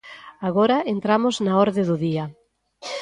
Agora 0.47 0.77
entramos 0.93 1.35
na 1.45 1.53
orde 1.65 1.81
do 1.89 1.95
día. 2.05 2.25